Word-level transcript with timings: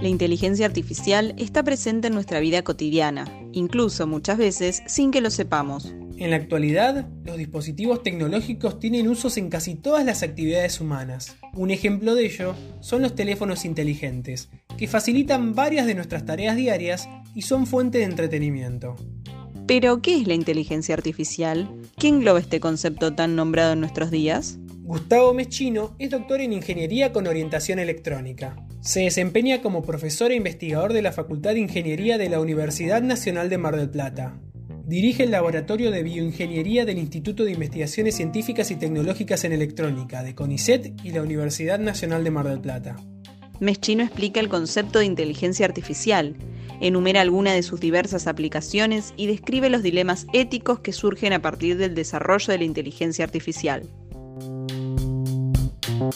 La 0.00 0.08
inteligencia 0.08 0.64
artificial 0.64 1.34
está 1.36 1.62
presente 1.62 2.08
en 2.08 2.14
nuestra 2.14 2.40
vida 2.40 2.62
cotidiana, 2.62 3.26
incluso 3.52 4.06
muchas 4.06 4.38
veces 4.38 4.82
sin 4.86 5.10
que 5.10 5.20
lo 5.20 5.28
sepamos. 5.28 5.94
En 6.16 6.30
la 6.30 6.36
actualidad, 6.36 7.06
los 7.22 7.36
dispositivos 7.36 8.02
tecnológicos 8.02 8.78
tienen 8.80 9.08
usos 9.08 9.36
en 9.36 9.50
casi 9.50 9.74
todas 9.74 10.06
las 10.06 10.22
actividades 10.22 10.80
humanas. 10.80 11.36
Un 11.52 11.70
ejemplo 11.70 12.14
de 12.14 12.24
ello 12.24 12.54
son 12.80 13.02
los 13.02 13.14
teléfonos 13.14 13.66
inteligentes, 13.66 14.48
que 14.78 14.88
facilitan 14.88 15.54
varias 15.54 15.86
de 15.86 15.94
nuestras 15.94 16.24
tareas 16.24 16.56
diarias 16.56 17.06
y 17.34 17.42
son 17.42 17.66
fuente 17.66 17.98
de 17.98 18.04
entretenimiento. 18.04 18.96
Pero, 19.66 20.00
¿qué 20.00 20.16
es 20.16 20.26
la 20.26 20.34
inteligencia 20.34 20.94
artificial? 20.94 21.70
¿Qué 21.98 22.08
engloba 22.08 22.40
este 22.40 22.58
concepto 22.58 23.12
tan 23.12 23.36
nombrado 23.36 23.74
en 23.74 23.80
nuestros 23.80 24.10
días? 24.10 24.58
Gustavo 24.82 25.34
Meschino 25.34 25.94
es 25.98 26.10
doctor 26.10 26.40
en 26.40 26.52
Ingeniería 26.52 27.12
con 27.12 27.26
orientación 27.26 27.78
electrónica. 27.78 28.56
Se 28.80 29.00
desempeña 29.00 29.60
como 29.60 29.82
profesor 29.82 30.32
e 30.32 30.36
investigador 30.36 30.92
de 30.92 31.02
la 31.02 31.12
Facultad 31.12 31.52
de 31.52 31.60
Ingeniería 31.60 32.18
de 32.18 32.28
la 32.28 32.40
Universidad 32.40 33.02
Nacional 33.02 33.50
de 33.50 33.58
Mar 33.58 33.76
del 33.76 33.90
Plata. 33.90 34.40
Dirige 34.86 35.24
el 35.24 35.30
Laboratorio 35.30 35.90
de 35.90 36.02
Bioingeniería 36.02 36.86
del 36.86 36.98
Instituto 36.98 37.44
de 37.44 37.52
Investigaciones 37.52 38.16
Científicas 38.16 38.70
y 38.70 38.76
Tecnológicas 38.76 39.44
en 39.44 39.52
Electrónica 39.52 40.22
de 40.22 40.34
CONICET 40.34 41.04
y 41.04 41.10
la 41.10 41.22
Universidad 41.22 41.78
Nacional 41.78 42.24
de 42.24 42.30
Mar 42.30 42.48
del 42.48 42.60
Plata. 42.60 42.96
Meschino 43.60 44.02
explica 44.02 44.40
el 44.40 44.48
concepto 44.48 44.98
de 44.98 45.04
inteligencia 45.04 45.66
artificial, 45.66 46.34
enumera 46.80 47.20
algunas 47.20 47.54
de 47.54 47.62
sus 47.62 47.78
diversas 47.78 48.26
aplicaciones 48.26 49.12
y 49.16 49.26
describe 49.26 49.68
los 49.68 49.82
dilemas 49.82 50.26
éticos 50.32 50.80
que 50.80 50.94
surgen 50.94 51.34
a 51.34 51.42
partir 51.42 51.76
del 51.76 51.94
desarrollo 51.94 52.50
de 52.50 52.58
la 52.58 52.64
inteligencia 52.64 53.24
artificial. 53.24 53.88
Lo 56.00 56.10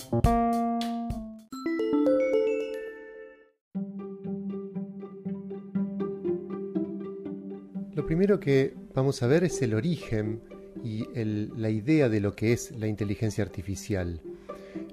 primero 8.06 8.40
que 8.40 8.74
vamos 8.94 9.22
a 9.22 9.26
ver 9.26 9.44
es 9.44 9.60
el 9.60 9.74
origen 9.74 10.40
y 10.82 11.04
la 11.14 11.68
idea 11.68 12.08
de 12.08 12.20
lo 12.20 12.34
que 12.34 12.54
es 12.54 12.70
la 12.70 12.86
inteligencia 12.86 13.44
artificial. 13.44 14.22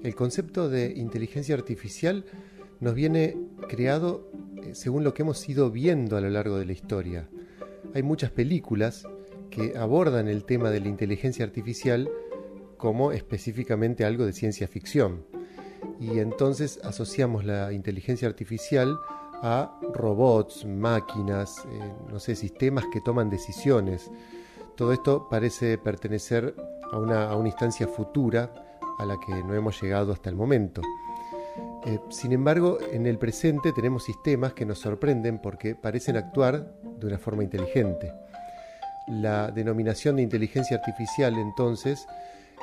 El 0.02 0.14
concepto 0.14 0.68
de 0.68 0.92
inteligencia 0.94 1.54
artificial 1.54 2.26
nos 2.80 2.94
viene 2.94 3.38
creado 3.68 4.30
eh, 4.62 4.74
según 4.74 5.04
lo 5.04 5.14
que 5.14 5.22
hemos 5.22 5.48
ido 5.48 5.70
viendo 5.70 6.18
a 6.18 6.20
lo 6.20 6.28
largo 6.28 6.58
de 6.58 6.66
la 6.66 6.72
historia. 6.72 7.30
Hay 7.94 8.02
muchas 8.02 8.30
películas 8.30 9.08
que 9.48 9.72
abordan 9.74 10.28
el 10.28 10.44
tema 10.44 10.70
de 10.70 10.80
la 10.80 10.88
inteligencia 10.88 11.46
artificial 11.46 12.10
como 12.82 13.12
específicamente 13.12 14.04
algo 14.04 14.26
de 14.26 14.32
ciencia 14.32 14.66
ficción. 14.66 15.24
Y 16.00 16.18
entonces 16.18 16.80
asociamos 16.82 17.44
la 17.44 17.72
inteligencia 17.72 18.26
artificial 18.26 18.98
a 19.40 19.78
robots, 19.94 20.64
máquinas, 20.66 21.64
eh, 21.70 21.92
no 22.10 22.18
sé, 22.18 22.34
sistemas 22.34 22.84
que 22.92 23.00
toman 23.00 23.30
decisiones. 23.30 24.10
Todo 24.76 24.92
esto 24.92 25.28
parece 25.30 25.78
pertenecer 25.78 26.56
a 26.90 26.98
una, 26.98 27.32
instancia 27.46 27.86
futura 27.86 28.52
a 28.98 29.04
la 29.06 29.16
que 29.24 29.32
no 29.44 29.54
hemos 29.54 29.80
llegado 29.80 30.12
hasta 30.12 30.28
el 30.28 30.34
momento. 30.34 30.82
Eh, 31.86 32.00
sin 32.10 32.32
embargo, 32.32 32.78
en 32.90 33.06
el 33.06 33.16
presente 33.16 33.70
tenemos 33.72 34.02
sistemas 34.02 34.54
que 34.54 34.66
nos 34.66 34.80
sorprenden 34.80 35.38
porque 35.38 35.76
parecen 35.76 36.16
actuar 36.16 36.72
de 36.98 37.06
una 37.06 37.18
forma 37.18 37.44
inteligente. 37.44 38.12
La 39.06 39.52
denominación 39.52 40.16
de 40.16 40.22
inteligencia 40.22 40.78
artificial 40.78 41.38
entonces 41.38 42.08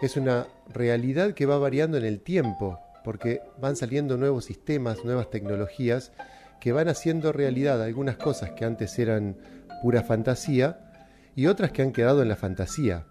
es 0.06 0.18
una 0.18 0.48
realidad 0.74 1.34
que 1.34 1.46
va 1.46 1.58
variando 1.58 1.98
en 1.98 2.06
el 2.06 2.22
tiempo, 2.22 2.80
porque 3.04 3.42
van 3.60 3.76
saliendo 3.76 4.18
nuevos 4.18 4.46
sistemas, 4.46 5.04
nuevas 5.04 5.30
tecnologías 5.30 6.12
que 6.60 6.72
van 6.72 6.90
haciendo 6.90 7.32
realidad 7.32 7.82
algunas 7.82 8.18
cosas 8.18 8.52
que 8.52 8.66
antes 8.66 8.98
eran 9.00 9.38
pura 9.82 10.04
fantasía 10.04 10.92
y 11.36 11.48
otras 11.48 11.72
que 11.72 11.82
han 11.82 11.92
quedado 11.92 12.22
en 12.22 12.30
la 12.30 12.36
fantasía. 12.36 13.06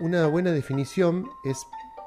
Una 0.00 0.26
buena 0.26 0.52
definición 0.52 1.28
es 1.44 1.58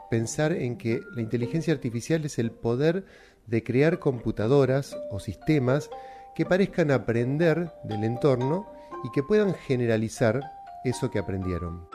pensar 0.10 0.52
en 0.54 0.78
que 0.78 1.02
la 1.16 1.22
inteligencia 1.22 1.74
artificial 1.74 2.26
es 2.26 2.40
el 2.40 2.52
poder 2.52 3.06
de 3.48 3.64
crear 3.64 4.00
computadoras 4.00 4.96
o 5.10 5.20
sistemas 5.20 5.90
que 6.36 6.46
parezcan 6.46 6.92
aprender 6.92 7.72
del 7.84 8.04
entorno 8.04 8.72
y 9.04 9.12
que 9.12 9.24
puedan 9.24 9.54
generalizar 9.54 10.42
eso 10.84 11.12
que 11.12 11.20
aprendieron. 11.20 11.91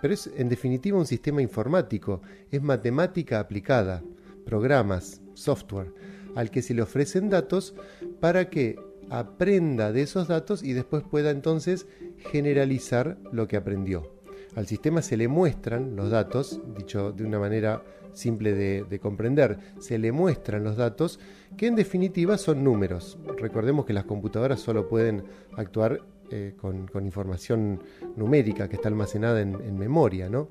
Pero 0.00 0.14
es 0.14 0.30
en 0.36 0.48
definitiva 0.48 0.98
un 0.98 1.06
sistema 1.06 1.42
informático, 1.42 2.20
es 2.50 2.62
matemática 2.62 3.40
aplicada, 3.40 4.02
programas, 4.44 5.20
software, 5.34 5.92
al 6.34 6.50
que 6.50 6.62
se 6.62 6.74
le 6.74 6.82
ofrecen 6.82 7.30
datos 7.30 7.74
para 8.20 8.50
que 8.50 8.78
aprenda 9.10 9.92
de 9.92 10.02
esos 10.02 10.28
datos 10.28 10.62
y 10.62 10.72
después 10.72 11.02
pueda 11.02 11.30
entonces 11.30 11.86
generalizar 12.30 13.18
lo 13.32 13.46
que 13.48 13.56
aprendió. 13.56 14.12
Al 14.54 14.66
sistema 14.66 15.02
se 15.02 15.16
le 15.16 15.28
muestran 15.28 15.96
los 15.96 16.10
datos, 16.10 16.60
dicho 16.76 17.12
de 17.12 17.24
una 17.24 17.38
manera 17.38 17.82
simple 18.14 18.54
de, 18.54 18.98
comprender, 18.98 19.58
se 19.78 19.98
le 19.98 20.12
muestran 20.12 20.64
los 20.64 20.76
datos 20.76 21.20
que 21.58 21.66
en 21.66 21.76
definitiva 21.76 22.38
son 22.38 22.64
números. 22.64 23.18
Recordemos 23.36 23.84
que 23.84 23.92
las 23.92 24.04
computadoras 24.04 24.60
solo 24.60 24.88
pueden 24.88 25.24
actuar 25.56 26.00
eh, 26.30 26.54
con, 26.56 26.88
información 27.04 27.82
numérica 28.16 28.68
que 28.68 28.76
está 28.76 28.88
almacenada 28.88 29.40
en, 29.40 29.78
memoria, 29.78 30.28
¿no? 30.28 30.48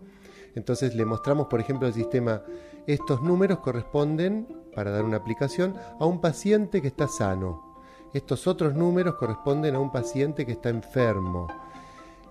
Entonces 0.56 0.96
le 0.96 1.06
mostramos, 1.06 1.48
por 1.48 1.60
ejemplo, 1.60 1.88
al 1.88 1.94
sistema, 1.94 2.44
estos 2.88 3.22
números 3.22 3.60
corresponden, 3.60 4.48
para 4.74 4.92
dar 4.92 5.04
una 5.04 5.18
aplicación, 5.18 5.76
a 6.00 6.06
un 6.06 6.22
paciente 6.22 6.82
que 6.82 6.88
está 6.88 7.08
sano. 7.08 7.76
Estos 8.14 8.48
otros 8.48 8.76
números 8.76 9.16
corresponden 9.16 9.76
a 9.76 9.80
un 9.80 9.92
paciente 9.92 10.46
que 10.46 10.54
está 10.54 10.70
enfermo. 10.70 11.48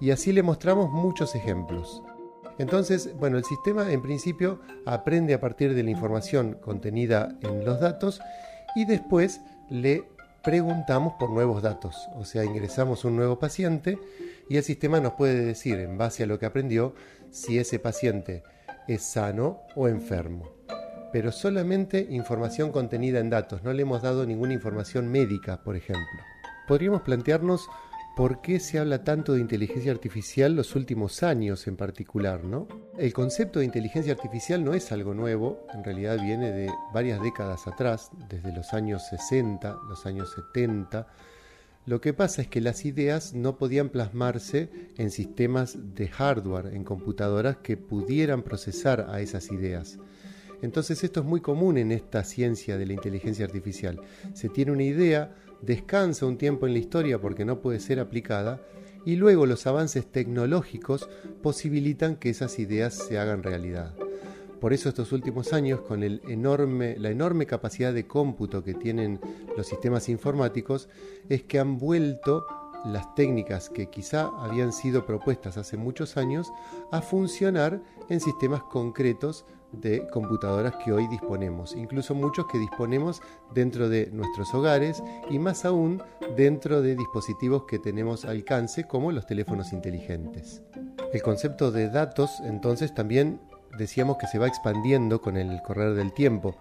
Y 0.01 0.11
así 0.11 0.33
le 0.33 0.43
mostramos 0.43 0.91
muchos 0.91 1.35
ejemplos. 1.35 2.03
Entonces, 2.59 3.15
bueno, 3.19 3.37
el 3.37 3.45
sistema 3.45 3.91
en 3.91 4.01
principio 4.01 4.61
aprende 4.87 5.35
a 5.35 5.41
partir 5.41 5.75
de 5.75 5.83
la 5.83 5.91
información 5.91 6.57
contenida 6.61 7.37
en 7.43 7.65
los 7.65 7.81
datos 7.81 8.21
y 8.77 8.85
después 8.85 9.41
le 9.69 10.05
preguntamos 10.45 11.15
por 11.15 11.31
nuevos 11.31 11.63
datos, 11.63 12.09
o 12.15 12.25
sea, 12.25 12.45
ingresamos 12.45 13.05
un 13.05 13.17
nuevo 13.17 13.39
paciente 13.39 13.99
y 14.49 14.59
el 14.59 14.63
sistema 14.63 15.01
nos 15.01 15.15
puede 15.15 15.43
decir, 15.43 15.79
en 15.79 15.97
base 15.97 16.23
a 16.23 16.27
lo 16.27 16.39
que 16.39 16.47
aprendió, 16.47 16.95
si 17.31 17.59
ese 17.59 17.79
paciente 17.79 18.43
es 18.87 19.03
sano 19.03 19.63
o 19.75 19.89
enfermo. 19.89 20.53
Pero 21.13 21.33
solamente 21.33 22.07
información 22.11 22.73
contenida 22.73 23.21
en 23.21 23.31
datos, 23.31 23.63
no 23.63 23.73
le 23.73 23.83
hemos 23.83 24.03
dado 24.03 24.27
ninguna 24.27 24.53
información 24.53 25.11
médica, 25.11 25.63
por 25.63 25.77
ejemplo. 25.77 26.21
Podríamos 26.69 27.03
plantearnos 27.03 27.67
por 28.17 28.41
qué 28.41 28.61
se 28.61 28.79
habla 28.79 29.03
tanto 29.03 29.33
de 29.33 29.41
inteligencia 29.41 29.91
artificial 29.91 30.55
los 30.55 30.77
últimos 30.77 31.23
años 31.23 31.67
en 31.67 31.77
particular, 31.77 32.45
¿no? 32.45 32.69
El 32.97 33.13
concepto 33.13 33.59
de 33.59 33.65
inteligencia 33.65 34.13
artificial 34.13 34.63
no 34.65 34.73
es 34.73 34.93
algo 34.93 35.15
nuevo, 35.15 35.67
en 35.75 35.83
realidad 35.83 36.23
viene 36.23 36.53
de 36.53 36.71
varias 36.93 37.21
décadas 37.21 37.67
atrás, 37.67 38.11
desde 38.29 38.53
los 38.53 38.73
años 38.73 39.03
60, 39.09 39.79
los 39.89 40.07
años 40.07 40.33
70. 40.33 41.09
Lo 41.87 42.01
que 42.01 42.15
pasa 42.15 42.43
es 42.43 42.49
que 42.49 42.61
las 42.61 42.85
ideas 42.85 43.35
no 43.35 43.59
podían 43.59 43.89
plasmarse 43.89 44.71
en 44.97 45.11
sistemas 45.11 45.77
de 45.95 46.09
hardware, 46.09 46.69
en 46.73 46.85
computadoras 46.85 47.57
que 47.59 47.77
pudieran 47.77 48.43
procesar 48.43 49.07
a 49.11 49.21
esas 49.21 49.51
ideas. 49.51 49.99
Entonces 50.63 51.05
esto 51.05 51.21
es 51.21 51.27
muy 51.27 51.41
común 51.41 51.77
en 51.77 51.93
esta 51.93 52.25
ciencia 52.25 52.79
de 52.79 52.87
la 52.87 52.95
inteligencia 52.95 53.45
artificial. 53.45 54.01
Se 54.33 54.49
tiene 54.49 54.73
una 54.73 54.85
idea, 54.85 55.35
descansa 55.65 56.27
un 56.27 56.39
tiempo 56.39 56.67
en 56.67 56.73
la 56.73 56.79
historia 56.79 57.21
porque 57.21 57.45
no 57.45 57.61
puede 57.61 57.81
ser 57.81 58.01
aplicada 58.01 58.61
y 59.05 59.17
luego 59.17 59.47
los 59.47 59.67
avances 59.67 60.07
tecnológicos 60.07 61.09
posibilitan 61.43 62.17
que 62.17 62.31
esas 62.31 62.59
ideas 62.59 62.95
se 62.95 63.19
hagan 63.19 63.43
realidad. 63.43 63.95
Por 64.61 64.73
eso 64.73 64.89
estos 64.89 65.13
últimos 65.13 65.53
años, 65.53 65.81
con 65.81 66.01
la 66.01 67.11
enorme 67.11 67.47
capacidad 67.47 67.93
de 67.93 68.07
cómputo 68.07 68.65
que 68.65 68.73
tienen 68.73 69.21
los 69.59 69.67
sistemas 69.67 70.09
informáticos, 70.09 70.89
es 71.29 71.43
que 71.43 71.59
han 71.59 71.77
vuelto 71.77 72.47
las 72.87 73.15
técnicas 73.15 73.69
que 73.69 73.91
quizá 73.91 74.31
habían 74.39 74.73
sido 74.73 75.05
propuestas 75.05 75.57
hace 75.59 75.77
muchos 75.77 76.17
años 76.17 76.51
a 76.93 77.03
funcionar 77.03 77.83
en 78.09 78.21
sistemas 78.21 78.63
concretos 78.63 79.45
de 79.81 80.07
computadoras 80.09 80.75
que 80.77 80.93
hoy 80.93 81.07
disponemos, 81.09 81.75
incluso 81.75 82.15
muchos 82.15 82.47
que 82.47 82.59
disponemos 82.59 83.21
dentro 83.55 83.89
de 83.89 84.09
nuestros 84.13 84.53
hogares 84.55 85.03
y 85.31 85.39
más 85.39 85.65
aún 85.65 86.03
dentro 86.37 86.83
de 86.83 86.97
dispositivos 86.97 87.65
que 87.65 87.79
tenemos 87.79 88.25
alcance 88.25 88.85
como 88.85 89.13
los 89.13 89.27
teléfonos 89.27 89.73
inteligentes. 89.73 90.63
El 91.13 91.23
concepto 91.23 91.71
de 91.71 91.89
datos 91.91 92.41
entonces 92.45 92.95
también 92.95 93.41
decíamos 93.79 94.17
que 94.19 94.27
se 94.27 94.39
va 94.39 94.49
expandiendo 94.49 95.21
con 95.21 95.37
el 95.37 95.63
correr 95.63 95.95
del 95.95 96.13
tiempo. 96.13 96.57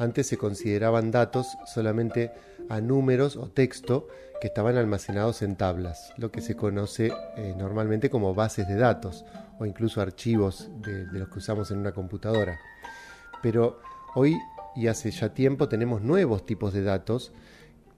Antes 0.00 0.28
se 0.28 0.38
consideraban 0.38 1.10
datos 1.10 1.58
solamente 1.66 2.32
a 2.70 2.80
números 2.80 3.36
o 3.36 3.50
texto 3.50 4.08
que 4.40 4.46
estaban 4.46 4.78
almacenados 4.78 5.42
en 5.42 5.56
tablas, 5.56 6.14
lo 6.16 6.32
que 6.32 6.40
se 6.40 6.56
conoce 6.56 7.12
eh, 7.36 7.54
normalmente 7.54 8.08
como 8.08 8.34
bases 8.34 8.66
de 8.66 8.76
datos 8.76 9.26
o 9.58 9.66
incluso 9.66 10.00
archivos 10.00 10.70
de, 10.80 11.04
los 11.12 11.28
que 11.28 11.40
usamos 11.40 11.70
en 11.70 11.80
una 11.80 11.92
computadora. 11.92 12.58
Pero 13.42 13.82
hoy 14.14 14.38
y 14.74 14.86
hace 14.86 15.10
ya 15.10 15.34
tiempo 15.34 15.68
tenemos 15.68 16.00
nuevos 16.00 16.46
tipos 16.46 16.72
de 16.72 16.82
datos, 16.82 17.30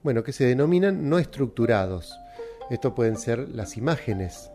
bueno, 0.03 0.25
que 0.25 0.33
se 0.33 0.45
denominan 0.45 1.09
no 1.09 1.21
estructurados. 1.21 2.19
Esto 2.69 2.97
pueden 2.97 3.17
ser 3.17 3.49
las 3.51 3.77
imágenes, 3.77 4.51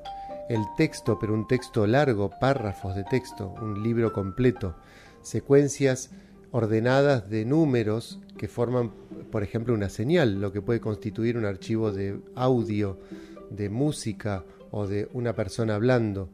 el 0.50 0.66
texto, 0.76 1.18
pero 1.18 1.34
un 1.34 1.48
texto 1.48 1.88
largo, 1.88 2.30
párrafos 2.42 2.94
de 2.94 3.06
texto, 3.06 3.56
un 3.62 3.82
libro 3.84 4.12
completo, 4.12 4.76
secuencias 5.22 6.10
ordenadas 6.52 7.30
de 7.30 7.46
números 7.46 8.20
que 8.38 8.48
forman, 8.48 8.92
por 9.32 9.44
ejemplo, 9.44 9.74
una 9.74 9.90
señal, 9.90 10.40
lo 10.40 10.52
que 10.52 10.62
puede 10.62 10.80
constituir 10.80 11.38
un 11.38 11.46
archivo 11.46 11.92
de 11.92 12.20
audio, 12.36 13.00
de 13.50 13.70
música 13.70 14.44
o 14.72 14.88
de 14.88 15.10
una 15.14 15.34
persona 15.34 15.76
hablando. 15.76 16.30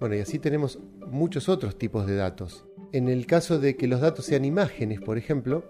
Bueno, 0.00 0.16
y 0.16 0.20
así 0.20 0.38
tenemos 0.38 0.78
muchos 1.06 1.48
otros 1.48 1.78
tipos 1.78 2.06
de 2.06 2.16
datos. 2.16 2.64
En 2.92 3.08
el 3.08 3.26
caso 3.26 3.58
de 3.58 3.76
que 3.76 3.88
los 3.88 4.00
datos 4.00 4.26
sean 4.26 4.44
imágenes, 4.44 5.00
por 5.00 5.18
ejemplo, 5.18 5.64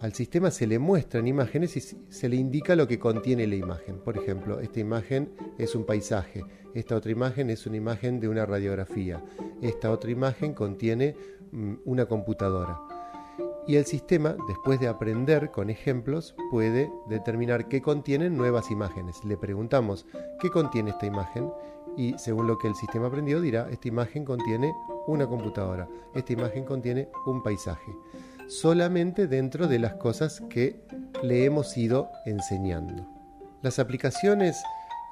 al 0.00 0.12
sistema 0.12 0.50
se 0.50 0.66
le 0.66 0.78
muestran 0.78 1.26
imágenes 1.26 1.76
y 1.76 1.80
se 1.80 2.28
le 2.28 2.36
indica 2.36 2.76
lo 2.76 2.86
que 2.86 2.98
contiene 2.98 3.46
la 3.46 3.56
imagen. 3.56 3.98
Por 3.98 4.16
ejemplo, 4.16 4.60
esta 4.60 4.80
imagen 4.80 5.30
es 5.58 5.74
un 5.74 5.84
paisaje, 5.84 6.44
esta 6.74 6.96
otra 6.96 7.12
imagen 7.12 7.50
es 7.50 7.66
una 7.66 7.76
imagen 7.76 8.20
de 8.20 8.28
una 8.28 8.44
radiografía, 8.44 9.24
esta 9.62 9.90
otra 9.90 10.10
imagen 10.10 10.54
contiene 10.54 11.16
mm, 11.52 11.74
una 11.84 12.06
computadora. 12.06 12.78
Y 13.66 13.76
el 13.76 13.84
sistema, 13.84 14.36
después 14.46 14.78
de 14.78 14.86
aprender 14.86 15.50
con 15.50 15.70
ejemplos, 15.70 16.36
puede 16.52 16.88
determinar 17.08 17.66
qué 17.66 17.82
contienen 17.82 18.36
nuevas 18.36 18.70
imágenes. 18.70 19.24
Le 19.24 19.36
preguntamos, 19.36 20.06
¿qué 20.40 20.50
contiene 20.50 20.90
esta 20.90 21.06
imagen? 21.06 21.50
Y 21.96 22.16
según 22.16 22.46
lo 22.46 22.58
que 22.58 22.68
el 22.68 22.76
sistema 22.76 23.08
aprendió, 23.08 23.40
dirá, 23.40 23.68
esta 23.70 23.88
imagen 23.88 24.24
contiene 24.24 24.72
una 25.08 25.26
computadora, 25.26 25.88
esta 26.14 26.32
imagen 26.32 26.64
contiene 26.64 27.08
un 27.26 27.42
paisaje. 27.42 27.92
Solamente 28.48 29.26
dentro 29.26 29.66
de 29.66 29.80
las 29.80 29.94
cosas 29.94 30.40
que 30.48 30.80
le 31.22 31.44
hemos 31.44 31.76
ido 31.76 32.10
enseñando. 32.24 33.08
Las 33.62 33.80
aplicaciones 33.80 34.62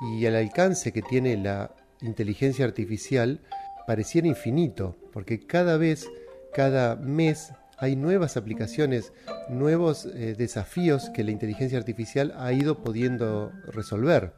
y 0.00 0.24
el 0.26 0.36
alcance 0.36 0.92
que 0.92 1.02
tiene 1.02 1.36
la 1.36 1.74
inteligencia 2.00 2.64
artificial 2.64 3.40
pareciera 3.88 4.28
infinito, 4.28 4.96
porque 5.12 5.44
cada 5.46 5.76
vez, 5.76 6.08
cada 6.52 6.94
mes 6.94 7.52
hay 7.76 7.96
nuevas 7.96 8.36
aplicaciones, 8.36 9.12
nuevos 9.48 10.06
eh, 10.06 10.36
desafíos 10.38 11.10
que 11.10 11.24
la 11.24 11.32
inteligencia 11.32 11.76
artificial 11.76 12.34
ha 12.38 12.52
ido 12.52 12.82
pudiendo 12.84 13.50
resolver. 13.66 14.32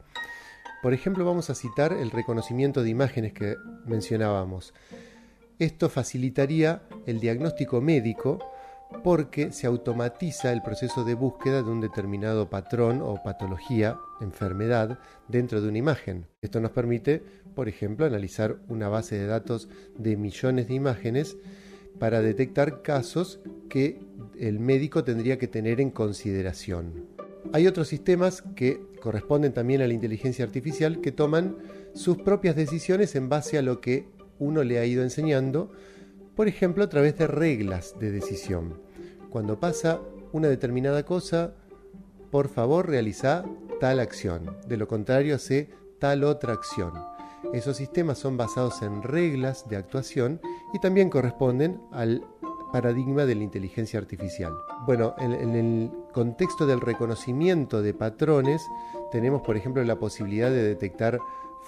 Por 0.81 0.95
ejemplo, 0.95 1.23
vamos 1.23 1.51
a 1.51 1.55
citar 1.55 1.93
el 1.93 2.09
reconocimiento 2.09 2.81
de 2.81 2.89
imágenes 2.89 3.33
que 3.33 3.55
mencionábamos. 3.85 4.73
Esto 5.59 5.89
facilitaría 5.89 6.81
el 7.05 7.19
diagnóstico 7.19 7.79
médico 7.79 8.56
porque 9.03 9.51
se 9.51 9.67
automatiza 9.67 10.51
el 10.51 10.61
proceso 10.61 11.03
de 11.03 11.13
búsqueda 11.13 11.61
de 11.61 11.69
un 11.69 11.81
determinado 11.81 12.49
patrón 12.49 13.01
o 13.01 13.21
patología, 13.23 13.97
enfermedad, 14.21 14.99
dentro 15.27 15.61
de 15.61 15.69
una 15.69 15.77
imagen. 15.77 16.25
Esto 16.41 16.59
nos 16.59 16.71
permite, 16.71 17.23
por 17.55 17.67
ejemplo, 17.67 18.05
analizar 18.05 18.57
una 18.67 18.87
base 18.89 19.17
de 19.17 19.27
datos 19.27 19.69
de 19.97 20.17
millones 20.17 20.67
de 20.67 20.73
imágenes 20.73 21.37
para 21.99 22.21
detectar 22.21 22.81
casos 22.81 23.39
que 23.69 23.99
el 24.39 24.59
médico 24.59 25.03
tendría 25.03 25.37
que 25.37 25.47
tener 25.47 25.81
en 25.81 25.89
consideración. 25.89 27.07
Hay 27.53 27.67
otros 27.67 27.87
sistemas 27.87 28.43
que 28.55 28.81
corresponden 29.01 29.53
también 29.53 29.81
a 29.81 29.87
la 29.87 29.93
inteligencia 29.93 30.45
artificial 30.45 31.01
que 31.01 31.11
toman 31.11 31.57
sus 31.93 32.17
propias 32.17 32.55
decisiones 32.55 33.15
en 33.15 33.29
base 33.29 33.57
a 33.57 33.61
lo 33.61 33.79
que 33.79 34.07
uno 34.39 34.63
le 34.63 34.79
ha 34.79 34.85
ido 34.85 35.01
enseñando, 35.01 35.71
por 36.37 36.47
ejemplo 36.47 36.83
a 36.83 36.89
través 36.89 37.17
de 37.17 37.25
reglas 37.25 37.95
de 37.99 38.11
decisión. 38.11 38.79
Cuando 39.31 39.59
pasa 39.59 39.99
una 40.31 40.47
determinada 40.47 41.03
cosa, 41.03 41.55
por 42.29 42.47
favor 42.47 42.87
realiza 42.87 43.43
tal 43.79 43.99
acción, 43.99 44.55
de 44.67 44.77
lo 44.77 44.87
contrario 44.87 45.35
hace 45.35 45.71
tal 45.97 46.23
otra 46.23 46.53
acción. 46.53 46.93
Esos 47.53 47.77
sistemas 47.77 48.19
son 48.19 48.37
basados 48.37 48.83
en 48.83 49.01
reglas 49.01 49.67
de 49.67 49.77
actuación 49.77 50.39
y 50.75 50.79
también 50.79 51.09
corresponden 51.09 51.81
al 51.91 52.23
paradigma 52.71 53.25
de 53.25 53.33
la 53.33 53.43
inteligencia 53.43 53.99
artificial. 53.99 54.53
Bueno, 54.85 55.15
en, 55.17 55.31
el 55.55 55.91
contexto 56.13 56.67
del 56.67 56.81
reconocimiento 56.81 57.81
de 57.81 57.95
patrones, 57.95 58.61
tenemos 59.11 59.41
por 59.41 59.57
ejemplo 59.57 59.83
la 59.83 59.97
posibilidad 59.97 60.51
de 60.51 60.61
detectar 60.61 61.19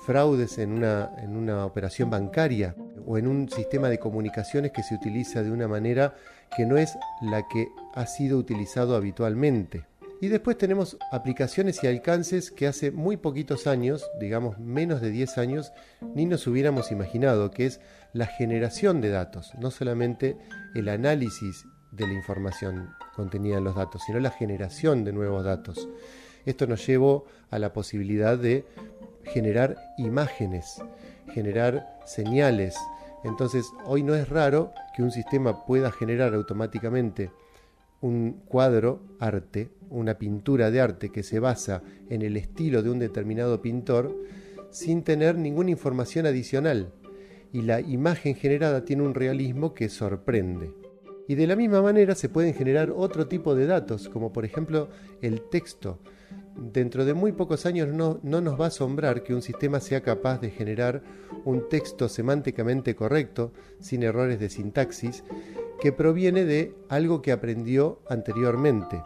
fraudes 0.06 0.58
en 0.58 0.72
una, 0.72 1.12
en 1.18 1.36
una 1.36 1.66
operación 1.66 2.10
bancaria 2.10 2.76
o 3.06 3.18
en 3.18 3.28
un 3.28 3.50
sistema 3.50 3.90
de 3.90 4.00
comunicaciones 4.00 4.72
que 4.72 4.84
se 4.84 4.96
utiliza 4.96 5.44
de 5.44 5.52
una 5.52 5.68
manera 5.68 6.16
que 6.56 6.66
no 6.66 6.78
es 6.78 6.98
la 7.22 7.48
que 7.48 7.70
ha 7.94 8.06
sido 8.06 8.38
utilizado 8.38 8.96
habitualmente. 8.96 9.86
Y 10.22 10.28
después 10.28 10.58
tenemos 10.58 10.98
aplicaciones 11.12 11.82
y 11.84 11.88
alcances 11.88 12.52
que 12.52 12.68
hace 12.68 12.92
muy 12.92 13.16
poquitos 13.16 13.68
años, 13.68 14.10
digamos 14.20 14.60
menos 14.60 15.00
de 15.00 15.12
10 15.12 15.38
años, 15.38 15.72
ni 16.14 16.26
nos 16.26 16.46
hubiéramos 16.46 16.92
imaginado, 16.92 17.52
que 17.52 17.66
es 17.66 17.80
la 18.12 18.26
generación 18.26 19.00
de 19.00 19.10
datos, 19.10 19.54
no 19.60 19.72
solamente 19.72 20.38
el 20.76 20.90
análisis 20.90 21.66
de 21.92 22.06
la 22.06 22.14
información 22.14 22.90
contenida 23.16 23.58
en 23.58 23.64
los 23.64 23.76
datos, 23.76 24.02
sino 24.06 24.20
la 24.20 24.32
generación 24.32 25.06
de 25.06 25.14
nuevos 25.14 25.46
datos. 25.46 25.88
Esto 26.46 26.68
nos 26.68 26.86
llevó 26.86 27.26
a 27.50 27.58
la 27.58 27.72
posibilidad 27.72 28.38
de 28.38 28.66
generar 29.32 29.78
imágenes, 29.98 30.82
generar 31.34 32.00
señales. 32.06 32.76
Entonces, 33.24 33.66
hoy 33.86 34.04
no 34.04 34.16
es 34.16 34.30
raro 34.30 34.72
que 34.96 35.04
un 35.04 35.12
sistema 35.12 35.66
pueda 35.66 35.92
generar 35.92 36.34
automáticamente 36.34 37.32
un 38.02 38.42
cuadro 38.48 39.02
arte, 39.20 39.70
una 39.90 40.18
pintura 40.18 40.72
de 40.72 40.82
arte 40.82 41.10
que 41.10 41.24
se 41.24 41.40
basa 41.40 41.84
en 42.10 42.22
el 42.22 42.38
estilo 42.38 42.82
de 42.82 42.90
un 42.90 43.00
determinado 43.00 43.62
pintor 43.62 44.16
sin 44.72 45.04
tener 45.04 45.38
ninguna 45.38 45.72
información 45.72 46.26
adicional 46.26 46.94
y 47.52 47.62
la 47.64 47.82
imagen 47.82 48.36
generada 48.36 48.86
tiene 48.86 49.04
un 49.04 49.16
realismo 49.16 49.74
que 49.74 49.90
sorprende. 49.90 50.72
Y 51.28 51.36
de 51.36 51.48
la 51.48 51.56
misma 51.56 51.82
manera 51.82 52.16
se 52.16 52.30
pueden 52.30 52.54
generar 52.54 52.92
otro 52.96 53.28
tipo 53.28 53.56
de 53.56 53.66
datos, 53.66 54.10
como 54.10 54.32
por 54.32 54.46
ejemplo 54.46 54.90
el 55.22 55.42
texto. 55.42 56.00
Dentro 56.62 57.06
de 57.06 57.14
muy 57.14 57.32
pocos 57.32 57.66
años 57.66 57.88
no, 57.88 58.20
no 58.22 58.42
nos 58.42 58.60
va 58.60 58.66
a 58.66 58.68
asombrar 58.68 59.24
que 59.24 59.34
un 59.34 59.42
sistema 59.42 59.80
sea 59.80 60.02
capaz 60.02 60.40
de 60.40 60.52
generar 60.52 61.02
un 61.46 61.70
texto 61.70 62.10
semánticamente 62.10 62.96
correcto, 62.96 63.54
sin 63.80 64.04
errores 64.04 64.40
de 64.40 64.50
sintaxis, 64.50 65.24
que 65.80 65.94
proviene 65.94 66.44
de 66.44 66.76
algo 66.90 67.22
que 67.22 67.32
aprendió 67.32 68.02
anteriormente. 68.10 69.02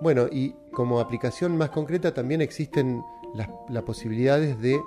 Bueno, 0.00 0.26
y 0.30 0.54
como 0.72 1.00
aplicación 1.00 1.56
más 1.56 1.70
concreta 1.70 2.14
también 2.14 2.40
existen 2.40 3.02
las, 3.34 3.82
posibilidades 3.82 4.60
de 4.60 4.80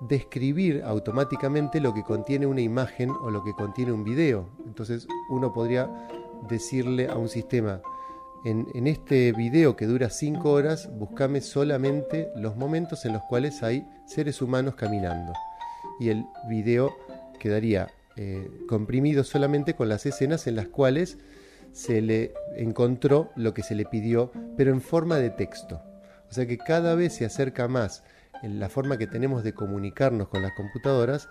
describir 0.00 0.82
automáticamente 0.84 1.80
lo 1.80 1.92
que 1.92 2.04
contiene 2.04 2.46
una 2.46 2.60
imagen 2.60 3.10
o 3.10 3.30
lo 3.30 3.42
que 3.42 3.52
contiene 3.52 3.92
un 3.92 4.04
video. 4.04 4.48
Entonces 4.66 5.06
uno 5.30 5.52
podría 5.52 6.08
decirle 6.48 7.08
a 7.08 7.16
un 7.16 7.28
sistema, 7.28 7.80
en, 8.44 8.86
este 8.86 9.32
video 9.32 9.76
que 9.76 9.86
dura 9.86 10.10
5 10.10 10.50
horas, 10.50 10.88
buscame 10.92 11.40
solamente 11.40 12.30
los 12.36 12.56
momentos 12.56 13.04
en 13.04 13.12
los 13.12 13.22
cuales 13.22 13.62
hay 13.62 13.86
seres 14.06 14.40
humanos 14.40 14.74
caminando. 14.76 15.32
Y 16.00 16.10
el 16.10 16.24
video 16.48 16.96
quedaría 17.38 17.88
eh, 18.16 18.48
comprimido 18.68 19.24
solamente 19.24 19.74
con 19.74 19.88
las 19.88 20.06
escenas 20.06 20.46
en 20.46 20.56
las 20.56 20.68
cuales 20.68 21.18
se 21.72 22.00
le 22.00 22.32
encontró 22.56 23.30
lo 23.36 23.54
que 23.54 23.62
se 23.62 23.74
le 23.74 23.84
pidió, 23.84 24.32
pero 24.56 24.72
en 24.72 24.80
forma 24.80 25.16
de 25.16 25.30
texto. 25.30 25.82
O 26.30 26.32
sea 26.32 26.46
que 26.46 26.58
cada 26.58 26.94
vez 26.94 27.14
se 27.14 27.24
acerca 27.24 27.68
más 27.68 28.04
en 28.42 28.60
la 28.60 28.68
forma 28.68 28.98
que 28.98 29.06
tenemos 29.06 29.42
de 29.42 29.52
comunicarnos 29.52 30.28
con 30.28 30.42
las 30.42 30.52
computadoras 30.52 31.28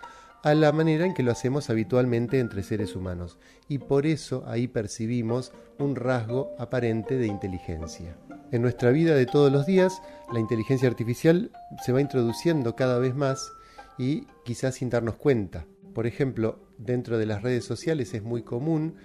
a 0.48 0.56
la 0.56 0.72
manera 0.72 1.06
en 1.06 1.14
que 1.14 1.24
lo 1.24 1.34
hacemos 1.34 1.70
habitualmente 1.70 2.40
entre 2.40 2.64
seres 2.64 2.96
humanos. 2.96 3.38
Y 3.68 3.80
por 3.80 4.06
eso 4.06 4.46
ahí 4.48 4.70
percibimos 4.70 5.52
un 5.78 5.98
rasgo 5.98 6.56
aparente 6.58 7.18
de 7.18 7.28
inteligencia. 7.28 8.16
En 8.54 8.62
nuestra 8.62 8.92
vida 8.92 9.14
de 9.14 9.26
todos 9.26 9.52
los 9.52 9.66
días, 9.66 10.02
la 10.32 10.40
inteligencia 10.40 10.88
artificial 10.88 11.52
se 11.84 11.92
va 11.92 12.00
introduciendo 12.00 12.78
cada 12.78 12.98
vez 12.98 13.14
más 13.14 13.52
y 13.98 14.26
quizás 14.46 14.76
sin 14.76 14.90
darnos 14.90 15.18
cuenta. 15.18 15.66
Por 15.94 16.08
ejemplo, 16.08 16.60
dentro 16.78 17.18
de 17.18 17.26
las 17.26 17.42
redes 17.42 17.66
sociales 17.66 18.14
es 18.14 18.24
muy 18.24 18.44
común 18.44 18.96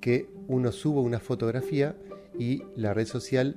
que 0.00 0.28
uno 0.48 0.72
suba 0.72 1.00
una 1.00 1.20
fotografía 1.20 1.94
y 2.36 2.64
la 2.74 2.92
red 2.92 3.06
social 3.06 3.54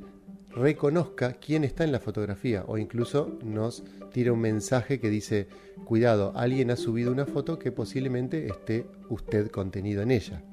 reconozca 0.55 1.33
quién 1.33 1.63
está 1.63 1.83
en 1.83 1.91
la 1.91 1.99
fotografía 1.99 2.63
o 2.67 2.77
incluso 2.77 3.37
nos 3.43 3.83
tira 4.11 4.33
un 4.33 4.39
mensaje 4.39 4.99
que 4.99 5.09
dice, 5.09 5.47
cuidado, 5.85 6.33
alguien 6.35 6.71
ha 6.71 6.75
subido 6.75 7.11
una 7.11 7.25
foto 7.25 7.57
que 7.57 7.71
posiblemente 7.71 8.47
esté 8.47 8.85
usted 9.09 9.49
contenido 9.49 10.01
en 10.01 10.11
ella. 10.11 10.43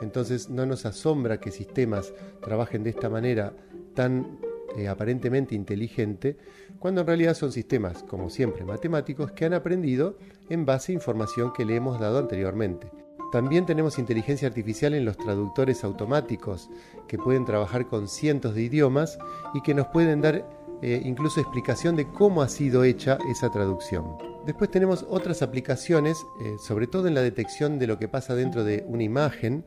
Entonces 0.00 0.50
no 0.50 0.66
nos 0.66 0.86
asombra 0.86 1.38
que 1.38 1.50
sistemas 1.50 2.12
trabajen 2.40 2.82
de 2.82 2.90
esta 2.90 3.08
manera 3.08 3.52
tan 3.94 4.38
eh, 4.76 4.88
aparentemente 4.88 5.54
inteligente, 5.54 6.36
cuando 6.80 7.02
en 7.02 7.06
realidad 7.06 7.34
son 7.34 7.52
sistemas, 7.52 8.02
como 8.02 8.28
siempre, 8.28 8.64
matemáticos 8.64 9.30
que 9.30 9.44
han 9.44 9.54
aprendido 9.54 10.18
en 10.48 10.66
base 10.66 10.92
a 10.92 10.96
información 10.96 11.52
que 11.52 11.64
le 11.64 11.76
hemos 11.76 12.00
dado 12.00 12.18
anteriormente. 12.18 12.90
También 13.34 13.66
tenemos 13.66 13.98
inteligencia 13.98 14.46
artificial 14.46 14.94
en 14.94 15.04
los 15.04 15.16
traductores 15.16 15.82
automáticos, 15.82 16.70
que 17.08 17.18
pueden 17.18 17.44
trabajar 17.44 17.88
con 17.88 18.06
cientos 18.06 18.54
de 18.54 18.62
idiomas 18.62 19.18
y 19.54 19.60
que 19.62 19.74
nos 19.74 19.88
pueden 19.88 20.20
dar 20.20 20.46
eh, 20.82 21.02
incluso 21.04 21.40
explicación 21.40 21.96
de 21.96 22.06
cómo 22.06 22.42
ha 22.42 22.48
sido 22.48 22.84
hecha 22.84 23.18
esa 23.28 23.50
traducción. 23.50 24.04
Después 24.46 24.70
tenemos 24.70 25.04
otras 25.08 25.42
aplicaciones, 25.42 26.16
eh, 26.44 26.54
sobre 26.64 26.86
todo 26.86 27.08
en 27.08 27.14
la 27.14 27.22
detección 27.22 27.80
de 27.80 27.88
lo 27.88 27.98
que 27.98 28.06
pasa 28.06 28.36
dentro 28.36 28.62
de 28.62 28.84
una 28.86 29.02
imagen, 29.02 29.64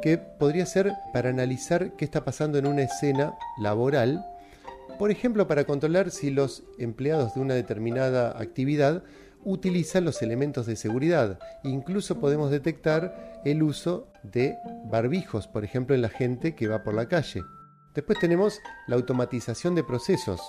que 0.00 0.16
podría 0.16 0.64
ser 0.64 0.94
para 1.12 1.28
analizar 1.28 1.96
qué 1.98 2.06
está 2.06 2.24
pasando 2.24 2.56
en 2.56 2.66
una 2.66 2.84
escena 2.84 3.36
laboral, 3.58 4.24
por 4.98 5.10
ejemplo, 5.10 5.46
para 5.46 5.64
controlar 5.64 6.10
si 6.10 6.30
los 6.30 6.62
empleados 6.78 7.34
de 7.34 7.40
una 7.40 7.52
determinada 7.52 8.30
actividad 8.40 9.02
utilizan 9.44 10.04
los 10.04 10.22
elementos 10.22 10.66
de 10.66 10.76
seguridad. 10.76 11.38
Incluso 11.62 12.18
podemos 12.18 12.50
detectar 12.50 13.42
el 13.44 13.62
uso 13.62 14.08
de 14.22 14.56
barbijos, 14.86 15.46
por 15.46 15.64
ejemplo, 15.64 15.94
en 15.94 16.02
la 16.02 16.08
gente 16.08 16.54
que 16.54 16.68
va 16.68 16.82
por 16.82 16.94
la 16.94 17.08
calle. 17.08 17.42
Después 17.94 18.18
tenemos 18.18 18.60
la 18.86 18.96
automatización 18.96 19.74
de 19.74 19.84
procesos. 19.84 20.40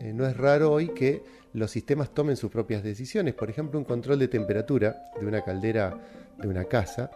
Eh, 0.00 0.12
no 0.12 0.26
es 0.26 0.36
raro 0.36 0.72
hoy 0.72 0.88
que 0.88 1.24
los 1.52 1.70
sistemas 1.70 2.12
tomen 2.12 2.36
sus 2.36 2.50
propias 2.50 2.82
decisiones. 2.82 3.34
Por 3.34 3.48
ejemplo, 3.48 3.78
un 3.78 3.84
control 3.84 4.18
de 4.18 4.28
temperatura 4.28 4.96
de 5.18 5.26
una 5.26 5.42
caldera 5.42 5.98
de 6.38 6.48
una 6.48 6.64
casa 6.64 7.10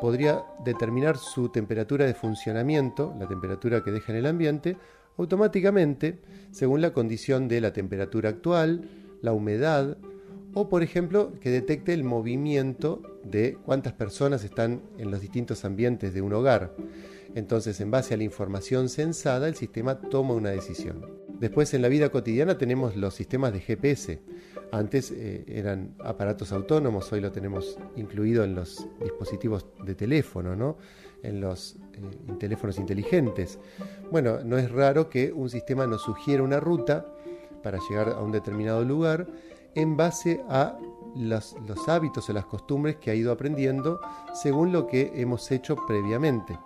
podría 0.00 0.42
determinar 0.64 1.16
su 1.16 1.48
temperatura 1.48 2.06
de 2.06 2.14
funcionamiento, 2.14 3.14
la 3.18 3.26
temperatura 3.26 3.82
que 3.82 3.90
deja 3.90 4.12
en 4.12 4.18
el 4.18 4.26
ambiente, 4.26 4.76
automáticamente 5.16 6.20
según 6.52 6.80
la 6.80 6.92
condición 6.92 7.48
de 7.48 7.60
la 7.60 7.72
temperatura 7.72 8.30
actual, 8.30 8.88
la 9.20 9.32
humedad, 9.32 9.96
o 10.58 10.68
por 10.68 10.82
ejemplo 10.82 11.34
que 11.40 11.50
detecte 11.50 11.92
el 11.92 12.02
movimiento 12.02 13.00
de 13.22 13.56
cuántas 13.64 13.92
personas 13.92 14.42
están 14.42 14.82
en 14.98 15.12
los 15.12 15.20
distintos 15.20 15.64
ambientes 15.64 16.12
de 16.12 16.20
un 16.20 16.32
hogar. 16.32 16.74
Entonces, 17.36 17.80
en 17.80 17.92
base 17.92 18.14
a 18.14 18.16
la 18.16 18.24
información 18.24 18.88
censada, 18.88 19.46
el 19.46 19.54
sistema 19.54 20.00
toma 20.00 20.34
una 20.34 20.50
decisión. 20.50 21.06
Después, 21.38 21.74
en 21.74 21.82
la 21.82 21.88
vida 21.88 22.08
cotidiana 22.08 22.58
tenemos 22.58 22.96
los 22.96 23.14
sistemas 23.14 23.52
de 23.52 23.60
GPS. 23.60 24.20
Antes 24.72 25.12
eh, 25.12 25.44
eran 25.46 25.94
aparatos 26.00 26.50
autónomos, 26.50 27.12
hoy 27.12 27.20
lo 27.20 27.30
tenemos 27.30 27.78
incluido 27.94 28.42
en 28.42 28.56
los 28.56 28.84
dispositivos 29.00 29.64
de 29.84 29.94
teléfono, 29.94 30.56
¿no? 30.56 30.76
en 31.22 31.40
los 31.40 31.76
eh, 31.76 32.32
teléfonos 32.40 32.78
inteligentes. 32.78 33.60
Bueno, 34.10 34.40
no 34.42 34.58
es 34.58 34.72
raro 34.72 35.08
que 35.08 35.32
un 35.32 35.50
sistema 35.50 35.86
nos 35.86 36.02
sugiera 36.02 36.42
una 36.42 36.58
ruta 36.58 37.06
para 37.62 37.78
llegar 37.88 38.08
a 38.08 38.22
un 38.22 38.32
determinado 38.32 38.84
lugar 38.84 39.28
en 39.74 39.96
base 39.96 40.42
a 40.48 40.76
los, 41.14 41.54
hábitos 41.86 42.28
o 42.28 42.32
las 42.32 42.46
costumbres 42.46 42.96
que 42.96 43.10
ha 43.10 43.14
ido 43.14 43.32
aprendiendo 43.32 44.00
según 44.34 44.72
lo 44.72 44.86
que 44.86 45.12
hemos 45.14 45.50
hecho 45.50 45.76
previamente. 45.86 46.58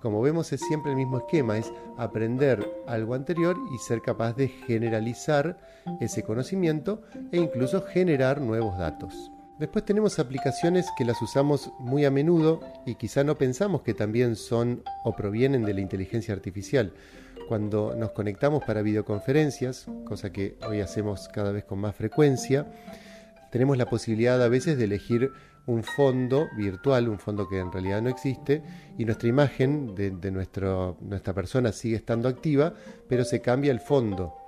Como 0.00 0.20
vemos 0.20 0.52
es 0.52 0.60
siempre 0.60 0.90
el 0.90 0.96
mismo 0.96 1.18
esquema, 1.18 1.58
es 1.58 1.72
aprender 1.96 2.82
algo 2.86 3.14
anterior 3.14 3.56
y 3.72 3.78
ser 3.78 4.02
capaz 4.02 4.34
de 4.34 4.48
generalizar 4.48 5.58
ese 6.00 6.22
conocimiento 6.22 7.02
e 7.30 7.38
incluso 7.38 7.82
generar 7.82 8.40
nuevos 8.40 8.76
datos. 8.78 9.31
Después 9.62 9.84
tenemos 9.84 10.18
aplicaciones 10.18 10.88
que 10.98 11.04
las 11.04 11.22
usamos 11.22 11.70
muy 11.78 12.04
a 12.04 12.10
menudo 12.10 12.58
y 12.84 12.96
quizá 12.96 13.22
no 13.22 13.38
pensamos 13.38 13.82
que 13.82 13.94
también 13.94 14.34
son 14.34 14.82
o 15.04 15.14
provienen 15.14 15.62
de 15.62 15.72
la 15.72 15.80
inteligencia 15.80 16.34
artificial. 16.34 16.92
Cuando 17.46 17.94
nos 17.94 18.10
conectamos 18.10 18.64
para 18.64 18.82
videoconferencias, 18.82 19.86
cosa 20.04 20.32
que 20.32 20.56
hoy 20.68 20.80
hacemos 20.80 21.28
cada 21.28 21.52
vez 21.52 21.62
con 21.62 21.78
más 21.78 21.94
frecuencia, 21.94 22.66
tenemos 23.52 23.78
la 23.78 23.86
posibilidad 23.86 24.42
a 24.42 24.48
veces 24.48 24.78
de 24.78 24.82
elegir 24.86 25.30
un 25.66 25.84
fondo 25.84 26.48
virtual, 26.56 27.08
un 27.08 27.20
fondo 27.20 27.48
que 27.48 27.60
en 27.60 27.70
realidad 27.70 28.02
no 28.02 28.10
existe, 28.10 28.64
y 28.98 29.04
nuestra 29.04 29.28
imagen 29.28 29.94
de, 29.94 30.10
nuestra 30.32 31.34
persona 31.36 31.70
sigue 31.70 31.94
estando 31.94 32.28
activa, 32.28 32.74
pero 33.08 33.24
se 33.24 33.40
cambia 33.40 33.70
el 33.70 33.78
fondo 33.78 34.41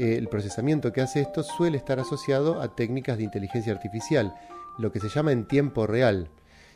el 0.00 0.28
procesamiento 0.28 0.92
que 0.92 1.02
hace 1.02 1.20
esto 1.20 1.42
suele 1.42 1.76
estar 1.76 2.00
asociado 2.00 2.60
a 2.62 2.74
técnicas 2.74 3.18
de 3.18 3.24
inteligencia 3.24 3.72
artificial, 3.72 4.34
lo 4.78 4.92
que 4.92 5.00
se 5.00 5.08
llama 5.08 5.32
en 5.32 5.46
tiempo 5.46 5.86
real. 5.86 6.30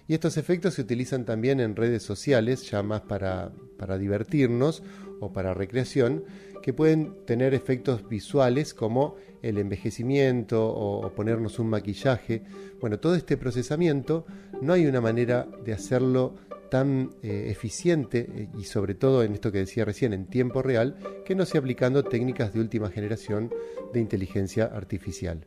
Y 0.07 0.13
estos 0.13 0.37
efectos 0.37 0.75
se 0.75 0.83
utilizan 0.83 1.25
también 1.25 1.61
en 1.61 1.77
redes 1.77 2.03
sociales, 2.03 2.71
ya 2.71 2.83
más 2.83 3.01
para, 3.01 3.51
divertirnos 3.99 4.83
o 5.21 5.33
para 5.33 5.55
recreación, 5.55 6.25
que 6.63 6.75
pueden 6.75 7.25
tener 7.25 7.55
efectos 7.55 8.07
visuales 8.09 8.75
como 8.75 9.17
el 9.43 9.57
envejecimiento 9.57 10.67
o, 10.67 11.11
ponernos 11.15 11.59
un 11.59 11.69
maquillaje. 11.69 12.43
Bueno, 12.81 12.99
todo 12.99 13.15
este 13.15 13.39
procesamiento 13.39 14.27
no 14.61 14.75
hay 14.75 14.87
una 14.87 15.01
manera 15.01 15.49
de 15.65 15.73
hacerlo 15.73 16.35
tan 16.75 17.13
eh, 17.23 17.51
eficiente 17.53 18.27
eh, 18.35 18.49
y 18.59 18.65
sobre 18.65 18.97
todo 18.97 19.23
en 19.23 19.33
esto 19.33 19.53
que 19.53 19.59
decía 19.59 19.85
recién, 19.85 20.13
en 20.13 20.27
tiempo 20.27 20.61
real, 20.61 20.97
que 21.25 21.37
no 21.37 21.47
sea 21.47 21.61
aplicando 21.61 22.03
técnicas 22.03 22.53
de 22.53 22.59
última 22.59 22.91
generación 22.91 23.55
de 23.93 24.01
inteligencia 24.01 24.65
artificial. 24.65 25.47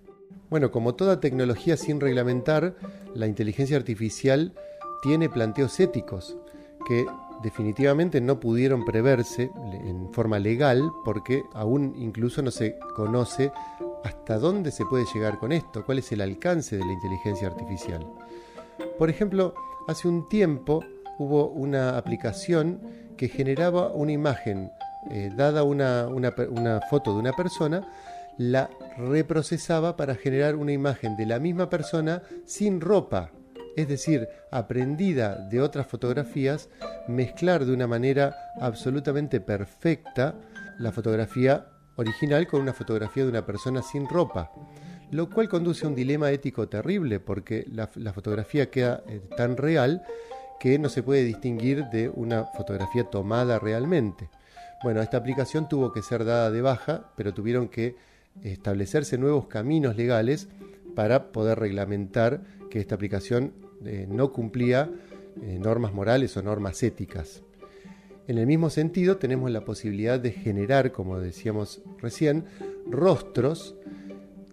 Bueno, 0.49 0.71
como 0.71 0.95
toda 0.95 1.19
tecnología 1.19 1.75
sin 1.75 1.99
reglamentar, 1.99 2.77
la 3.13 3.27
inteligencia 3.27 3.75
artificial 3.75 4.53
tiene 5.01 5.27
planteos 5.27 5.77
éticos 5.81 6.37
que 6.87 7.05
definitivamente 7.43 8.21
no 8.21 8.39
pudieron 8.39 8.85
preverse 8.85 9.51
en 9.83 10.13
forma 10.13 10.39
legal 10.39 10.81
porque 11.03 11.43
aún 11.53 11.93
incluso 11.97 12.41
no 12.41 12.51
se 12.51 12.77
conoce 12.95 13.51
hasta 14.05 14.39
dónde 14.39 14.71
se 14.71 14.85
puede 14.85 15.03
llegar 15.13 15.39
con 15.39 15.51
esto, 15.51 15.83
cuál 15.85 15.99
es 15.99 16.09
el 16.13 16.21
alcance 16.21 16.77
de 16.77 16.85
la 16.85 16.93
inteligencia 16.93 17.49
artificial. 17.49 18.07
Por 18.97 19.09
ejemplo, 19.09 19.53
hace 19.89 20.07
un 20.07 20.29
tiempo 20.29 20.83
hubo 21.17 21.49
una 21.49 21.97
aplicación 21.97 22.79
que 23.17 23.29
generaba 23.29 23.91
una 23.91 24.11
imagen, 24.11 24.71
eh, 25.09 25.31
dada 25.35 25.63
una, 25.63 26.07
una 26.07 26.81
foto 26.89 27.13
de 27.13 27.19
una 27.19 27.33
persona, 27.33 27.87
la 28.37 28.69
reprocesaba 28.97 29.95
para 29.95 30.15
generar 30.15 30.55
una 30.55 30.71
imagen 30.71 31.15
de 31.17 31.25
la 31.25 31.39
misma 31.39 31.69
persona 31.69 32.21
sin 32.45 32.81
ropa, 32.81 33.31
es 33.75 33.87
decir, 33.87 34.27
aprendida 34.51 35.35
de 35.49 35.61
otras 35.61 35.87
fotografías, 35.87 36.69
mezclar 37.07 37.65
de 37.65 37.73
una 37.73 37.87
manera 37.87 38.35
absolutamente 38.59 39.39
perfecta 39.39 40.35
la 40.79 40.91
fotografía 40.91 41.67
original 41.95 42.47
con 42.47 42.61
una 42.61 42.73
fotografía 42.73 43.23
de 43.23 43.29
una 43.29 43.45
persona 43.45 43.81
sin 43.81 44.07
ropa, 44.07 44.51
lo 45.11 45.29
cual 45.29 45.49
conduce 45.49 45.85
a 45.85 45.89
un 45.89 45.95
dilema 45.95 46.31
ético 46.31 46.67
terrible 46.67 47.19
porque 47.19 47.65
la, 47.71 47.87
fotografía 48.13 48.69
queda 48.69 49.03
eh, 49.07 49.21
tan 49.35 49.57
real 49.57 50.03
que 50.59 50.79
no 50.79 50.89
se 50.89 51.03
puede 51.03 51.23
distinguir 51.23 51.85
de 51.85 52.09
una 52.09 52.45
fotografía 52.45 53.03
tomada 53.03 53.59
realmente. 53.59 54.29
Bueno, 54.83 55.01
esta 55.01 55.17
aplicación 55.17 55.67
tuvo 55.67 55.91
que 55.91 56.01
ser 56.01 56.23
dada 56.25 56.51
de 56.51 56.61
baja, 56.61 57.11
pero 57.15 57.33
tuvieron 57.33 57.67
que 57.67 57.95
establecerse 58.43 59.17
nuevos 59.17 59.47
caminos 59.47 59.95
legales 59.95 60.47
para 60.95 61.31
poder 61.31 61.59
reglamentar 61.59 62.41
que 62.69 62.79
esta 62.79 62.95
aplicación 62.95 63.53
eh, 63.85 64.07
no 64.09 64.31
cumplía 64.31 64.89
eh, 65.41 65.59
normas 65.59 65.93
morales 65.93 66.35
o 66.37 66.43
normas 66.43 66.81
éticas. 66.83 67.43
En 68.27 68.37
el 68.37 68.45
mismo 68.45 68.69
sentido, 68.69 69.17
tenemos 69.17 69.49
la 69.51 69.63
posibilidad 69.63 70.19
de 70.19 70.31
generar, 70.31 70.91
como 70.91 71.19
decíamos 71.19 71.81
recién, 71.99 72.45
rostros 72.89 73.75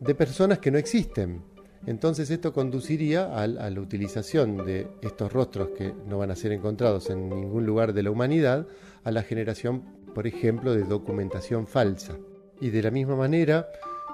de 0.00 0.14
personas 0.14 0.58
que 0.58 0.70
no 0.70 0.78
existen, 0.78 1.42
entonces 1.86 2.30
esto 2.30 2.52
conduciría 2.52 3.36
a, 3.36 3.46
la 3.46 3.80
utilización 3.80 4.64
de 4.64 4.88
estos 5.02 5.32
rostros 5.32 5.70
que 5.76 5.92
no 6.06 6.18
van 6.18 6.30
a 6.30 6.36
ser 6.36 6.52
encontrados 6.52 7.10
en 7.10 7.28
ningún 7.28 7.66
lugar 7.66 7.92
de 7.92 8.02
la 8.02 8.10
humanidad, 8.10 8.66
a 9.02 9.10
la 9.10 9.22
generación, 9.22 9.82
por 10.14 10.26
ejemplo, 10.26 10.74
de 10.74 10.84
documentación 10.84 11.66
falsa. 11.66 12.16
Y 12.60 12.70
de 12.70 12.82
la 12.82 12.90
misma 12.90 13.16
manera 13.16 13.68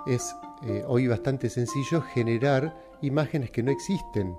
es 0.06 0.34
eh, 0.66 0.82
hoy 0.86 1.06
bastante 1.06 1.48
sencillo 1.48 2.02
generar 2.02 2.76
imágenes 3.02 3.50
que 3.50 3.62
no 3.62 3.70
existen. 3.70 4.36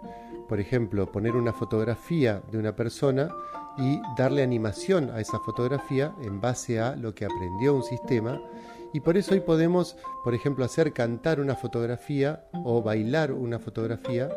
Por 0.50 0.60
ejemplo, 0.60 1.10
poner 1.10 1.36
una 1.36 1.54
fotografía 1.54 2.42
de 2.52 2.58
una 2.58 2.76
persona 2.76 3.30
y 3.78 4.02
darle 4.18 4.44
animación 4.44 5.10
a 5.12 5.22
esa 5.22 5.40
fotografía 5.40 6.14
en 6.22 6.42
base 6.42 6.82
a 6.82 6.98
lo 6.98 7.16
que 7.16 7.26
aprendió 7.26 7.74
un 7.74 7.84
sistema 7.84 8.42
y 8.93 9.00
por 9.00 9.17
eso 9.17 9.33
hoy 9.33 9.39
podemos, 9.39 9.98
por 10.24 10.33
ejemplo, 10.33 10.65
hacer 10.65 10.93
cantar 10.93 11.39
una 11.39 11.55
fotografía 11.55 12.45
o 12.53 12.81
bailar 12.81 13.31
una 13.31 13.60
fotografía 13.60 14.29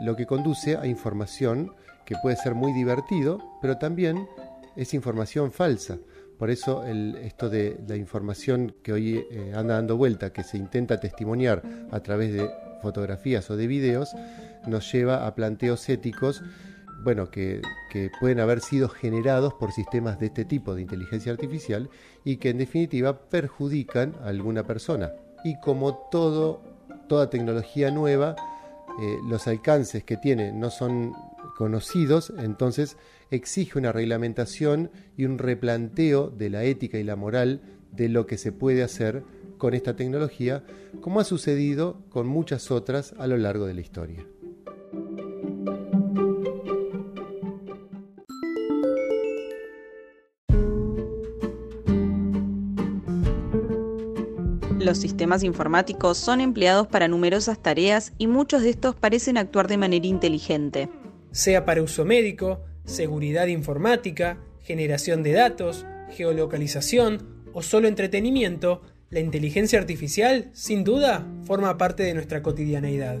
lo 0.00 0.16
que 0.16 0.26
conduce 0.26 0.76
a 0.76 0.86
información 0.86 1.72
que 2.04 2.16
puede 2.22 2.36
ser 2.36 2.54
muy 2.54 2.72
divertido, 2.72 3.38
pero 3.60 3.78
también 3.78 4.28
es 4.76 4.94
información 4.94 5.52
falsa. 5.52 5.98
Por 6.38 6.50
eso 6.50 6.84
esto 6.86 7.50
de 7.50 7.78
la 7.86 7.96
información 7.96 8.74
que 8.82 8.92
hoy 8.92 9.26
eh, 9.30 9.52
anda 9.54 9.74
dando 9.74 9.96
vuelta, 9.96 10.32
que 10.32 10.42
se 10.42 10.56
intenta 10.56 10.98
testimoniar 10.98 11.62
a 11.90 12.00
través 12.00 12.32
de 12.32 12.50
fotografías 12.80 13.50
o 13.50 13.56
de 13.56 13.66
videos, 13.66 14.14
nos 14.66 14.90
lleva 14.90 15.26
a 15.26 15.34
planteos 15.34 15.86
éticos 15.88 16.42
bueno, 17.02 17.30
que, 17.30 17.60
pueden 18.20 18.40
haber 18.40 18.60
sido 18.60 18.88
generados 18.88 19.54
por 19.54 19.72
sistemas 19.72 20.20
de 20.20 20.26
este 20.26 20.44
tipo 20.44 20.74
de 20.74 20.82
inteligencia 20.82 21.32
artificial 21.32 21.90
y 22.24 22.36
que 22.36 22.50
en 22.50 22.58
definitiva 22.58 23.28
perjudican 23.28 24.14
a 24.22 24.28
alguna 24.28 24.64
persona. 24.64 25.12
Y 25.44 25.58
como 25.60 26.08
toda 26.10 27.30
tecnología 27.30 27.90
nueva, 27.90 28.36
eh, 29.00 29.16
los 29.28 29.46
alcances 29.48 30.04
que 30.04 30.16
tiene 30.16 30.52
no 30.52 30.70
son 30.70 31.14
conocidos, 31.56 32.32
entonces 32.38 32.96
exige 33.30 33.78
una 33.78 33.92
reglamentación 33.92 34.90
y 35.16 35.24
un 35.24 35.38
replanteo 35.38 36.30
de 36.30 36.50
la 36.50 36.64
ética 36.64 36.98
y 36.98 37.04
la 37.04 37.16
moral 37.16 37.60
de 37.92 38.08
lo 38.08 38.26
que 38.26 38.38
se 38.38 38.52
puede 38.52 38.82
hacer 38.82 39.24
con 39.58 39.74
esta 39.74 39.94
tecnología, 39.94 40.64
como 41.00 41.20
ha 41.20 41.24
sucedido 41.24 42.02
con 42.08 42.26
muchas 42.26 42.70
otras 42.70 43.14
a 43.18 43.26
lo 43.26 43.36
largo 43.36 43.66
de 43.66 43.74
la 43.74 43.80
historia. 43.80 44.24
Los 54.90 54.98
sistemas 54.98 55.44
informáticos 55.44 56.18
son 56.18 56.40
empleados 56.40 56.88
para 56.88 57.06
numerosas 57.06 57.62
tareas 57.62 58.12
y 58.18 58.26
muchos 58.26 58.62
de 58.62 58.70
estos 58.70 58.96
parecen 58.96 59.38
actuar 59.38 59.68
de 59.68 59.76
manera 59.76 60.04
inteligente. 60.04 60.88
Sea 61.30 61.64
para 61.64 61.80
uso 61.80 62.04
médico, 62.04 62.64
seguridad 62.86 63.46
informática, 63.46 64.38
generación 64.58 65.22
de 65.22 65.30
datos, 65.30 65.86
geolocalización 66.10 67.44
o 67.52 67.62
solo 67.62 67.86
entretenimiento, 67.86 68.82
la 69.10 69.20
inteligencia 69.20 69.78
artificial, 69.78 70.50
sin 70.54 70.82
duda, 70.82 71.24
forma 71.44 71.78
parte 71.78 72.02
de 72.02 72.14
nuestra 72.14 72.42
cotidianeidad. 72.42 73.20